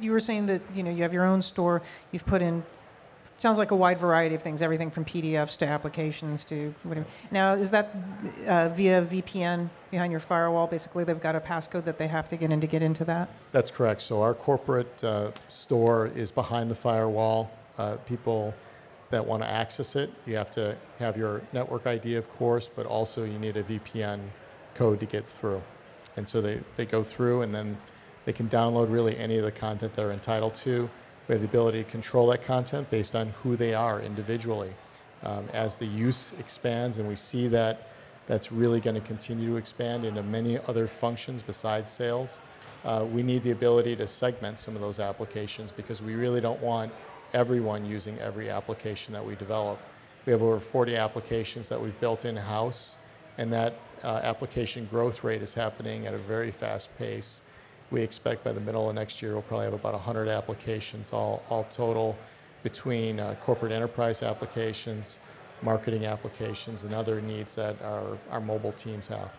you 0.00 0.12
were 0.12 0.20
saying 0.20 0.46
that, 0.46 0.62
you 0.74 0.82
know, 0.82 0.90
you 0.90 1.02
have 1.02 1.12
your 1.12 1.24
own 1.24 1.42
store, 1.42 1.82
you've 2.12 2.26
put 2.26 2.42
in, 2.42 2.62
sounds 3.36 3.58
like 3.58 3.70
a 3.70 3.76
wide 3.76 3.98
variety 3.98 4.34
of 4.34 4.42
things, 4.42 4.62
everything 4.62 4.90
from 4.90 5.04
PDFs 5.04 5.56
to 5.58 5.66
applications 5.66 6.44
to 6.46 6.74
whatever. 6.82 7.06
Now, 7.30 7.54
is 7.54 7.70
that 7.70 7.94
uh, 8.46 8.68
via 8.70 9.02
VPN 9.02 9.68
behind 9.90 10.10
your 10.10 10.20
firewall? 10.20 10.66
Basically, 10.66 11.04
they've 11.04 11.20
got 11.20 11.36
a 11.36 11.40
passcode 11.40 11.84
that 11.84 11.98
they 11.98 12.06
have 12.06 12.28
to 12.30 12.36
get 12.36 12.52
in 12.52 12.60
to 12.60 12.66
get 12.66 12.82
into 12.82 13.04
that? 13.04 13.28
That's 13.52 13.70
correct. 13.70 14.02
So 14.02 14.22
our 14.22 14.34
corporate 14.34 15.02
uh, 15.04 15.32
store 15.48 16.08
is 16.08 16.30
behind 16.30 16.70
the 16.70 16.74
firewall. 16.74 17.50
Uh, 17.78 17.96
people 18.06 18.54
that 19.10 19.24
want 19.24 19.42
to 19.42 19.48
access 19.48 19.96
it, 19.96 20.12
you 20.26 20.36
have 20.36 20.50
to 20.52 20.76
have 20.98 21.16
your 21.16 21.42
network 21.52 21.86
ID, 21.86 22.14
of 22.14 22.30
course, 22.36 22.68
but 22.74 22.86
also 22.86 23.24
you 23.24 23.38
need 23.38 23.56
a 23.56 23.62
VPN 23.62 24.20
code 24.74 25.00
to 25.00 25.06
get 25.06 25.26
through. 25.26 25.60
And 26.16 26.28
so 26.28 26.40
they, 26.40 26.60
they 26.76 26.84
go 26.84 27.02
through 27.02 27.42
and 27.42 27.54
then 27.54 27.76
they 28.24 28.32
can 28.32 28.48
download 28.48 28.90
really 28.90 29.16
any 29.16 29.36
of 29.38 29.44
the 29.44 29.52
content 29.52 29.94
they're 29.94 30.12
entitled 30.12 30.54
to. 30.56 30.88
We 31.28 31.34
have 31.34 31.42
the 31.42 31.48
ability 31.48 31.84
to 31.84 31.90
control 31.90 32.26
that 32.28 32.42
content 32.42 32.90
based 32.90 33.14
on 33.14 33.30
who 33.42 33.56
they 33.56 33.74
are 33.74 34.00
individually. 34.00 34.74
Um, 35.22 35.48
as 35.52 35.76
the 35.76 35.86
use 35.86 36.32
expands 36.38 36.98
and 36.98 37.06
we 37.06 37.16
see 37.16 37.46
that 37.48 37.88
that's 38.26 38.50
really 38.50 38.80
going 38.80 38.94
to 38.94 39.06
continue 39.06 39.50
to 39.50 39.56
expand 39.56 40.04
into 40.04 40.22
many 40.22 40.58
other 40.66 40.86
functions 40.86 41.42
besides 41.42 41.90
sales, 41.90 42.40
uh, 42.84 43.04
we 43.10 43.22
need 43.22 43.42
the 43.42 43.50
ability 43.50 43.96
to 43.96 44.06
segment 44.06 44.58
some 44.58 44.74
of 44.74 44.80
those 44.80 45.00
applications 45.00 45.72
because 45.72 46.00
we 46.00 46.14
really 46.14 46.40
don't 46.40 46.60
want 46.60 46.92
everyone 47.34 47.84
using 47.84 48.18
every 48.18 48.50
application 48.50 49.12
that 49.12 49.24
we 49.24 49.34
develop. 49.36 49.78
We 50.26 50.32
have 50.32 50.42
over 50.42 50.58
40 50.58 50.96
applications 50.96 51.68
that 51.68 51.80
we've 51.80 51.98
built 52.00 52.24
in 52.24 52.36
house, 52.36 52.96
and 53.38 53.52
that 53.52 53.74
uh, 54.02 54.20
application 54.22 54.86
growth 54.90 55.24
rate 55.24 55.42
is 55.42 55.54
happening 55.54 56.06
at 56.06 56.14
a 56.14 56.18
very 56.18 56.50
fast 56.50 56.96
pace. 56.98 57.42
We 57.90 58.02
expect 58.02 58.44
by 58.44 58.52
the 58.52 58.60
middle 58.60 58.88
of 58.88 58.94
next 58.94 59.20
year 59.20 59.32
we'll 59.32 59.42
probably 59.42 59.64
have 59.64 59.74
about 59.74 59.94
100 59.94 60.28
applications, 60.28 61.12
all, 61.12 61.42
all 61.50 61.64
total, 61.64 62.16
between 62.62 63.18
uh, 63.18 63.34
corporate 63.42 63.72
enterprise 63.72 64.22
applications, 64.22 65.18
marketing 65.62 66.06
applications, 66.06 66.84
and 66.84 66.94
other 66.94 67.20
needs 67.20 67.54
that 67.56 67.80
our, 67.82 68.18
our 68.30 68.40
mobile 68.40 68.72
teams 68.72 69.08
have. 69.08 69.30